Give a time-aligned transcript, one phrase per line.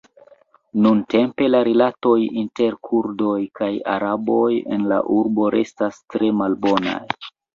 [0.85, 6.99] Nuntempe la rilatoj inter Kurdoj kaj Araboj en la urbo restas tre malbonaj.